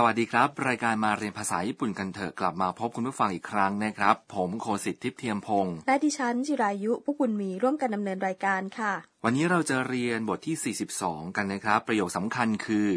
[0.00, 8.92] สวัสดีครับ รายการมาเรียนภาษาญี่ปุ่นกันเถอะกลับมาพบคุณผู้ฟังอีกครั้งนะครับ ผมโคสิทธิ์ทิพย์เทียมพงศ์และดิฉันจิรายุผู้บุญมีร่วมกันดำเนินรายการค่ะ
[9.24, 12.88] วันนี้เราจะเรียนบทที่ 42 กันนะครับ ประโยคสำคัญคือ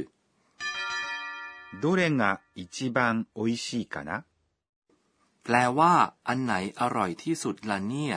[1.83, 2.23] どれが
[2.59, 2.65] 一
[2.95, 2.97] 番
[3.37, 4.11] おいしいかな
[5.43, 5.93] แปลว่า
[6.27, 8.15] อันไหนอร่อยที่สุดล่ะเนี่ย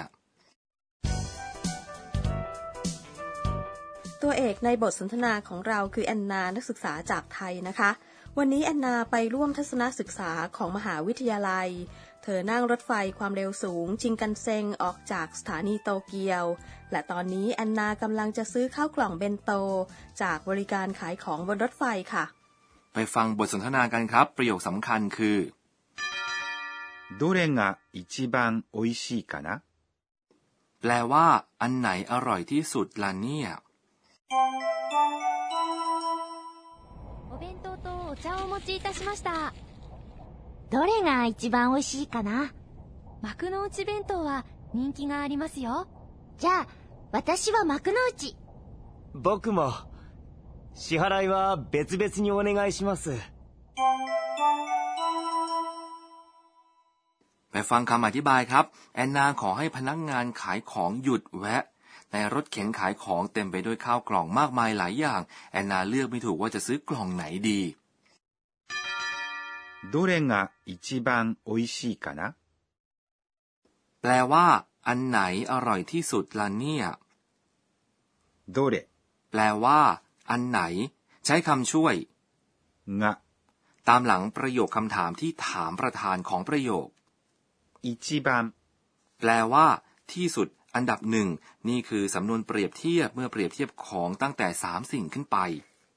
[4.22, 7.90] ตัวเอกในบทสนทนาของเราคือแอนนานักศึกษาจากไทยนะคะ
[8.37, 11.69] วันนี้แอนนาไปร่วมทัศนศึกษาของมหาวิทยาลัย
[12.23, 16.45] เธอนั่งรถไฟความเร็วสูงจิงกันเซงออกจากสถานีโตเกียว
[16.91, 19.51] และตอนนี้แอนนากำลังจะซื้อข้าวกล่องเบนโต
[20.21, 21.83] จากบริการขายของบนรถไฟ
[22.13, 22.23] ค่ะ
[22.93, 25.37] ไปฟังบทสนทนากันครับ ประโยคสำคัญคือ
[27.21, 27.59] どれが
[27.97, 28.35] 一番
[28.75, 29.49] おいしいかな
[30.79, 31.27] แปลว่า
[31.61, 33.49] อันไหนอร่อยที่สุดล่ะเนี่ย
[38.13, 39.53] お茶をお持ちいたしました
[40.69, 42.53] どれが一番美味しいかな
[43.21, 45.87] 幕の内弁当は人気がありますよ
[46.37, 46.67] じゃあ、
[47.11, 48.37] 私は幕の内。
[49.13, 49.73] 僕も
[50.73, 53.11] 支払いは別々にお願いします
[57.51, 61.63] ไปฟังคำอธิบายครับ แอนนาขอให้พนักงานขายของหยุดแวะ
[62.11, 67.59] ในรถเข็นขายของเต็มไปด้วยข้าวกล่องมากมายหลายอย่าง แอนนาเลือกไม่ถูกว่าจะซื้อกล่องไหนดี
[69.93, 72.35] どれが一番おいしいかな
[74.01, 74.47] แปลว่า
[74.87, 75.19] อันไหน
[75.51, 76.85] อร่อยที่สุดล่ะเนี่ย
[78.55, 78.75] どれ
[79.31, 79.79] แปลว่า
[80.29, 80.61] อันไหน
[81.25, 81.95] ใช้คำช่วย
[83.01, 83.03] が
[83.89, 86.87] ตามหลังประโยคคำถามที่ถามประธานของประโยค
[87.85, 87.89] 一
[88.25, 88.27] 番
[89.19, 89.67] แปลว่า
[90.13, 91.27] ที่สุด อันดับหนึ่ง
[91.69, 95.37] นี่คือสำนวนเปรียบเทียบเมื่อเปรียบเทียบของตั้งแต่สามสิ่งขึ้นไป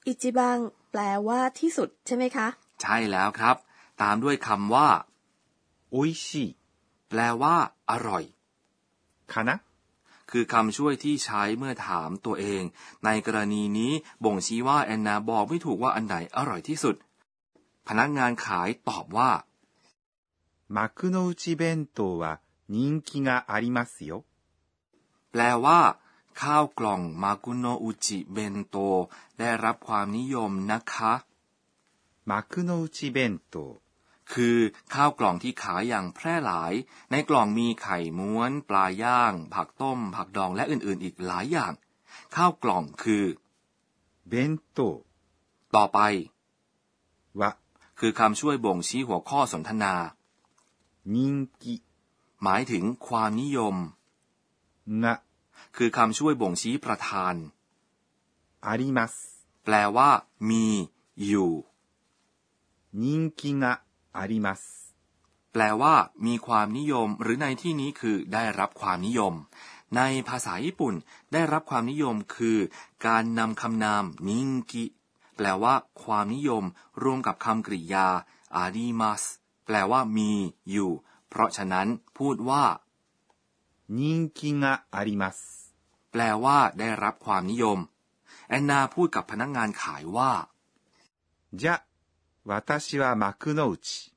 [0.07, 0.57] อิจิบัง
[0.91, 2.47] แปลว่าที่สุดใช่ไหมคะ
[2.81, 3.55] ใช่แล้วครับ
[4.02, 4.88] ตามด้วยคำว่า
[5.90, 6.44] โอิชิ
[7.08, 7.56] แปลว่า
[7.90, 8.24] อร่อย
[9.32, 9.56] คานะ
[10.30, 12.62] คือคำช่วยที่ใช้เมื่อถามตัวเอง
[13.04, 13.92] ในกรณีนี้
[14.24, 16.96] บ่งชี้ว่าแอนนาบอกไม่ถูกว่าอันไหนอร่อยที่สุด
[17.86, 19.30] พนักงานขายตอบว่า
[20.76, 22.34] มักโนจิเบนโตะ
[22.72, 24.12] นิงกิงะอาริมัสโย
[25.30, 25.80] แปลว่า
[26.40, 28.76] ข้าวกล่องมากุโนอุจิเบนโต
[29.38, 31.12] ได้รับความนิยมนะคะ
[32.28, 33.87] มากุโนอุจิเบนโตะ
[34.34, 34.58] คือ
[34.94, 36.72] ข้าวกล่องที่ขายอย่างแพร่หลาย
[37.10, 41.72] ในกล่องมีไข่ม้วน ปลาย่าง ผักต้ม ผักดองและอื่นๆ อีกหลายอย่าง
[42.36, 43.24] ข้าวกล่องคือ
[44.28, 44.78] เบนโต
[45.74, 45.98] ต่อไป
[47.40, 47.50] วะ
[48.00, 49.94] คือคำช่วยบ่งชี้หัวข้อสนทนา
[51.14, 51.74] นิงกิ
[52.42, 53.76] หมายถึงความนิยม
[55.04, 55.16] นะ
[55.76, 57.34] คือคำช่วยบ่งชี้ประธาน
[58.66, 59.12] อาริมัส
[59.64, 60.10] แปลว่า
[60.50, 60.66] มี
[61.26, 61.52] อยู่
[63.02, 63.74] นิงกิงะ
[64.17, 64.61] あります
[65.53, 65.95] แปลว่า
[66.25, 69.33] มีความนิยม หรือในที่นี้คือ ได้รับความนิยม
[69.95, 70.93] ในภาษาญี่ปุ่น
[71.33, 72.57] ได้รับความนิยมคือ
[73.07, 74.85] การนำคำนามนิงกิ
[75.35, 75.73] แปลว่า
[76.03, 76.63] ความนิยม
[77.03, 78.07] รวมกับคำกริยา
[78.55, 79.23] อาริมัส
[79.65, 80.31] แปลว่า มี
[80.71, 80.91] อยู่
[81.29, 82.63] เพราะฉะนั้น พูดว่า
[83.99, 83.99] 人
[84.37, 84.63] 気が
[84.95, 85.37] あります
[86.11, 87.79] แปลว่า ได้รับความนิยม
[88.49, 90.31] แอนนาพูดกับพนักงานขายว่า
[91.61, 91.73] じゃ
[92.47, 94.13] 私は幕の内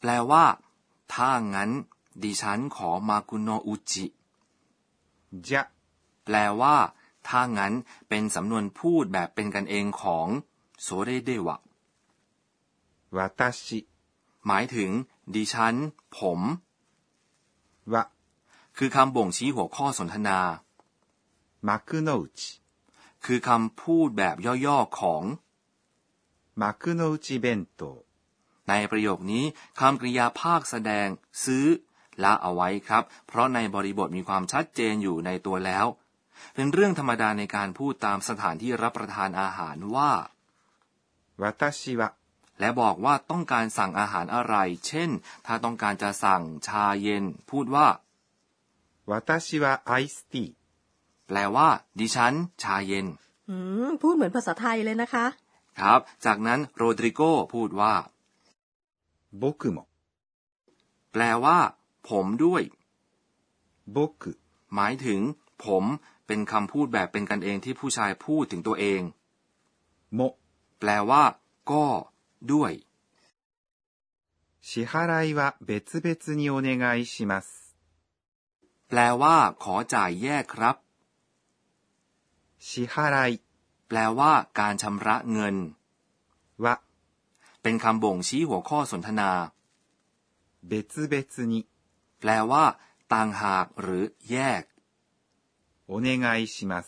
[0.00, 0.44] แปลว่า
[1.12, 1.70] ถ้างั้น
[2.22, 4.06] ดิฉันขอมากุโนอุจิ
[5.46, 5.62] じゃ
[6.24, 6.76] แปลว่า
[7.28, 7.72] ถ้างั้น
[8.08, 10.26] เป็นสำนวนพูดแบบเป็นกันเองของ
[10.82, 11.56] โซเรเดวะ
[13.16, 13.70] 私
[14.46, 14.90] หมายถึง
[15.34, 15.74] ดิฉัน
[16.16, 16.40] ผม
[17.92, 17.94] は
[18.76, 20.38] คือคำบ่งชี้หัวข้อสนทนา
[21.68, 21.70] 幕
[22.06, 22.40] の内
[23.24, 24.36] คือคำพูดแบบ
[24.66, 25.22] ย่อๆของ
[26.62, 27.46] 幕の内弁
[27.80, 27.82] 当
[28.68, 29.44] ในประโยคนี้
[29.80, 31.08] คำกริยาภาคแสดง
[31.44, 31.66] ซื้อ
[32.22, 35.86] ละเอาไว้ครับ เพราะในบริบทมีความชัดเจนอยู่ในตัวแล้ว
[36.54, 40.12] เป็นเรื่องธรรมดาในการพูดตามสถานที่รับประทานอาหารว่า
[41.40, 42.02] 私は
[42.60, 44.54] และบอกว่าต้องการสั่งอาหารอะไร
[44.86, 45.10] เช่น
[45.46, 47.88] ถ้าต้องการจะสั่งชาเย็น พูดว่า
[49.10, 49.12] 私
[49.62, 50.50] はアイスティー
[51.26, 51.68] แปลว่า
[51.98, 53.06] ดิฉัน ชาเย็น
[53.48, 53.56] อื
[53.86, 55.26] ม พูดเหมือนภาษาไทยเลยนะคะ
[55.78, 57.20] ครับ จากนั้นโรดริโก
[57.52, 57.94] พูดว่า
[59.42, 59.44] 僕
[59.76, 59.78] も
[61.12, 61.58] แปลว่า
[62.08, 62.62] ผมด้วย
[63.96, 63.98] 僕
[64.74, 65.20] หมายถึง
[65.64, 65.84] ผม
[66.26, 69.02] เป็นคำพูดแบบเป็นกันเองที่ผู้ชายพูดถึงตัวเอง
[70.18, 70.20] も
[70.78, 71.24] แปลว่า
[71.70, 71.86] ก็
[72.52, 72.72] ด้วย
[74.68, 74.92] 支払
[75.24, 77.46] いは別々にお願いします
[78.88, 80.76] แปลว่า ขอจ่ายแยกครับ
[82.68, 82.94] 支払
[83.28, 83.30] い
[83.88, 85.56] แปลว่า การชำระเงิน
[86.64, 86.66] は
[87.62, 89.30] เป็นคำบ่งชี้หัวข้อสนทนา
[90.70, 91.54] 別々に
[92.20, 92.64] แปลว่า
[93.12, 94.62] ต่างหากหรือแยก
[95.90, 96.08] お願
[96.38, 96.86] いします。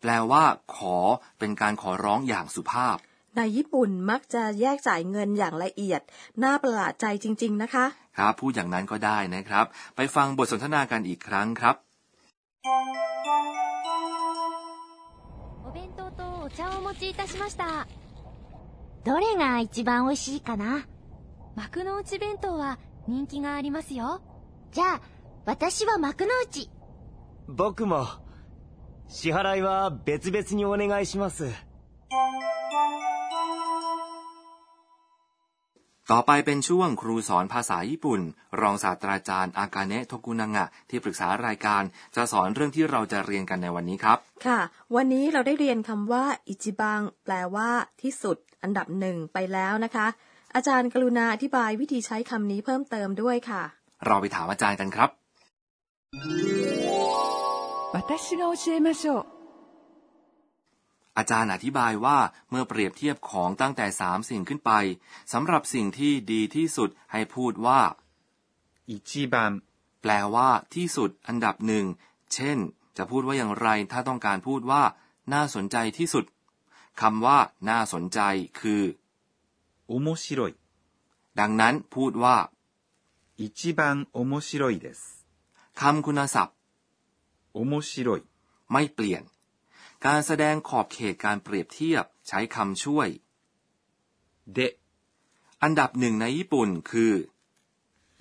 [0.00, 0.44] แปลว่า
[0.74, 0.96] ขอ
[1.38, 2.96] เป็นการขอร้องอย่างสุภาพ
[3.36, 6.00] ในญี่ปุ่นมักจะแยกจ่ายเงินอย่างละเอียด
[6.42, 7.86] น่าประหลาดใจจริง ๆ นะคะ
[8.18, 9.66] ครับ พูดอย่างนั้นก็ได้นะครับ
[9.96, 11.76] ไปฟังบทสนทนากันอีกครั้งครับ
[16.55, 17.87] 茶をお持ちいたしました
[19.03, 20.87] どれが一番美味しいかな？
[21.55, 24.21] 幕の内弁当は人気がありますよ
[24.71, 25.01] じゃあ、
[25.45, 26.69] 私は幕の内。
[27.47, 28.07] 僕も
[29.07, 31.49] 支払いは別々にお願いします。
[36.10, 38.20] ต่อไปเป็นช่วงครูสอนภาษาญี่ปุ่น
[38.60, 41.82] รองศาสตราจารย์อากาเนะโทกุนางะที่ปรึกษารายการ
[42.16, 44.60] จะสอนเรื่องที่เราจะเรียนกันในวันนี้ครับ ค่ะ
[44.96, 47.70] วันนี้เราได้เรียนคำว่าอิจิบังแปลว่า
[48.02, 50.06] ที่สุด อันดับหนึ่งไปแล้วนะคะ
[50.54, 53.62] อาจารย์กรุณาอธิบายวิธีใช้คำนี้เพิ่มเติมด้วยค่ะ
[54.06, 55.10] เราไปถามอาจารย์กันครับ
[57.94, 59.33] 私が教えましょう。
[61.17, 62.17] อาจารย์อธิบายว่า
[62.49, 64.71] เมื่อเปรียบเทียบของตั้งแต่สามสิ่งขึ้นไป
[65.33, 67.81] สำหรับสิ่งที่ดีที่สุดให้พูดว่า
[68.89, 69.51] อิจิบัน
[70.01, 71.85] แปลว่า ที่สุดอันดับหนึ่ง
[72.33, 72.57] เช่น
[72.97, 74.83] จะพูดว่าอย่างไรถ้าต้องการพูดว่า
[75.33, 76.25] น่าสนใจที่สุด
[77.01, 77.37] คำว่า
[77.69, 78.19] น่าสนใจ
[78.59, 78.81] คือ
[79.87, 80.53] โอโมชิโรย
[81.39, 82.37] ดังนั้นพูดว่า
[83.39, 85.01] อิจิบันอโมชิโรยเดส
[85.79, 86.55] คำคุณศัพท์
[87.53, 88.21] โอโมชิโรย
[88.71, 89.23] ไม่เปลี่ยน
[90.09, 93.09] การแสดงขอบเขตการเปรียบเทียบใช้คำช่วย
[94.53, 94.59] เด
[95.61, 97.13] อันดับหนึ่งในญี่ปุ่นคือ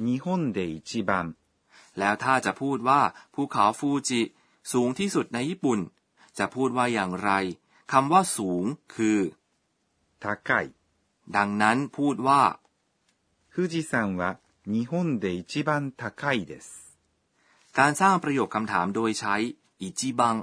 [0.05, 1.27] นิฮอนเดจิบัน
[1.99, 3.01] แล้วถ้าจะพูดว่า
[3.35, 4.21] ภูเขาฟูจิ
[4.73, 5.81] สูงที่สุดในญี่ปุ่น
[6.39, 7.31] จะพูดว่าอย่างไร
[7.93, 8.65] คำว่าสูง
[8.95, 9.19] คือ
[10.23, 10.67] ทากาย
[11.37, 12.43] ดังนั้นพูดว่า
[13.53, 14.31] ฟูจิซันว่า
[14.73, 16.69] นิฮนเดจิบันทากายเดส
[17.79, 19.35] การสร้างประโยคคำถามโดยใช้
[19.81, 20.37] อิจิบัง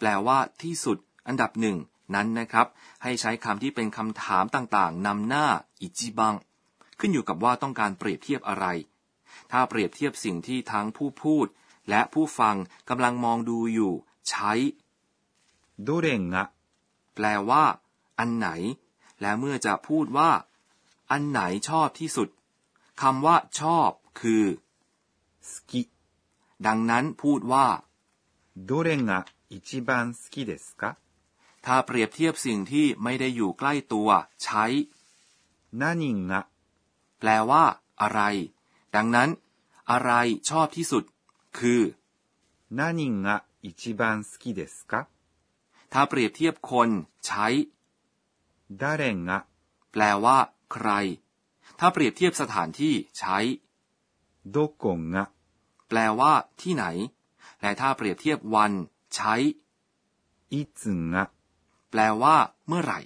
[0.00, 1.76] ปลว่า ที่สุด อันดับหนึ่ง
[2.14, 2.66] นั้นนะครับ
[3.02, 5.46] ให้ใช้คำที่เป็นคำถามต่างๆนำหน้า
[5.80, 6.34] อิจิบัง
[6.98, 8.66] ขึ้นอยู่กับว่าต้องการเปรียบเทียบอะไร
[9.50, 11.46] ถ้าเปรียบเทียบสิ่งที่ทั้งผู้พูด
[11.88, 12.56] และผู้ฟัง
[12.88, 13.92] กำลังมองดูอยู่
[14.28, 14.52] ใช้
[15.86, 16.36] どれが
[17.14, 17.64] แปลว่า
[18.18, 18.48] อันไหน
[19.20, 20.30] และเมื่อจะพูดว่า
[21.10, 22.28] อันไหนชอบที่สุด
[23.02, 23.90] คำว่า ชอบ
[24.20, 24.44] คือ
[25.48, 25.72] 好き。
[26.66, 27.66] ดังนั้นพูดว่า
[28.68, 29.12] どれが
[29.50, 30.96] 一番好きですか
[31.64, 34.08] ถ้าเปรียบเทียบสิ่งที่ไม่ได้อยู่ใกล้ตัว
[34.42, 34.64] ใช้
[35.80, 35.82] 何
[36.30, 36.32] が
[37.18, 37.64] แปลว่า
[38.00, 38.20] อะไร
[38.94, 39.30] ดังนั้น
[39.90, 40.10] อะไร
[40.48, 41.04] ชอบที่สุด
[41.58, 41.82] คือ
[42.78, 42.80] 何
[43.26, 43.28] が
[43.62, 44.92] 一番好きですか
[45.92, 46.88] ถ้าเปรียบเทียบคน
[47.26, 47.46] ใช้
[48.80, 48.82] 誰
[49.28, 49.30] が
[49.92, 50.38] แปลว่า
[50.72, 50.88] ใคร
[51.78, 53.38] ถ้าเปรียบเทียบสถานที่ใช้
[54.54, 54.84] どこ
[55.14, 55.16] が
[55.88, 56.84] แปลว่า ที่ไหน
[57.60, 58.72] และถ้าเปรียบเทียบวัน
[59.14, 59.34] ใช้
[60.54, 60.82] いつ
[61.12, 61.14] が
[61.90, 62.36] แปลว่า
[62.68, 63.00] เมื่อไหร่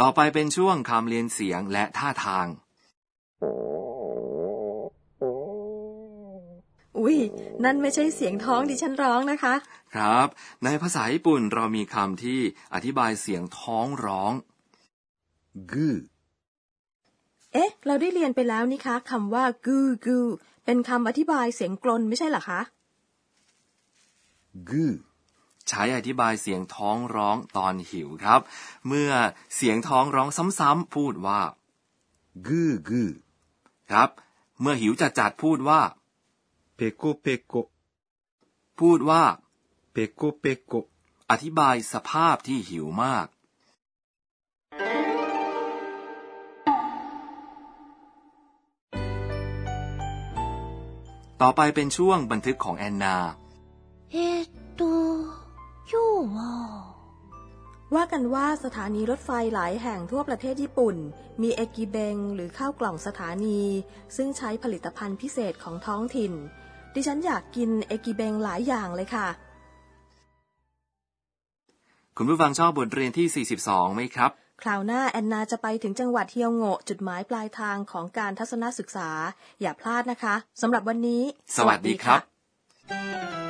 [0.00, 2.46] ต่อไปเป็นช่วงคำเรียนเสียงและท่าทาง
[6.98, 7.18] อุ้ย
[7.64, 9.54] นั่นไม่ใช่เสียงท้องดิฉันร้องนะคะ
[9.94, 10.28] ครับ
[10.64, 12.40] ในภาษาญี่ปุ่นเรามีคำที่
[12.74, 14.32] อธิบายเสียงท้องร้อง
[15.72, 15.98] グー
[17.53, 20.17] เอ๊ะ เราได้เรียนไปแล้วนี่คะคำว่ากูกู
[20.65, 22.61] เป็นคำอธิบายเสียงกลนไม่ใช่เหรอคะ
[24.69, 24.85] กู
[25.67, 28.41] ใช้อธิบายเสียงท้องร้องตอนหิวครับ
[28.87, 29.11] เมื่อ
[29.55, 30.29] เสียงท้องร้อง
[30.59, 31.41] ซ้ำๆพูดว่า
[32.47, 33.03] กูกู
[33.91, 34.09] ครับ
[34.61, 35.81] เมื่อหิวจัดๆพูดว่า
[36.75, 37.53] เปโกเปโก
[38.79, 39.23] พูดว่า
[39.91, 40.73] เปโกเปโก
[41.29, 43.27] อธิบายสภาพที่หิวมาก
[51.41, 53.15] ต่อไปเป็นช่วงบันทึกของแอนนา
[54.11, 54.15] เอ
[54.79, 54.93] ตู
[55.91, 56.03] ยู
[56.35, 56.37] ว
[57.95, 60.95] ว่ากันว่าสถานีรถไฟหลายแห่งทั่วประเทศญี่ปุ่น
[61.41, 63.59] มีเอกิเบงหรือข้าวกล่องสถานี
[64.15, 66.33] ซึ่งใช้ผลิตภัณฑ์พิเศษของท้องถิ่น
[66.93, 69.27] ดิฉันอยากกินเอกิเบงหลายอย่างเลยค่ะ
[72.17, 74.31] คุณผู้ฟังชอบบทเรียนที่ 42 ไหมครับ
[74.63, 79.09] คราวหน้าแอนนาจะไปถึงจังหวัดเฮียวโงะจุดหมายปลายทางของการทัศนศึกษา
[79.61, 81.23] อย่าพลาดนะคะสำหรับวันนี้
[81.57, 83.40] สวัสดีครับ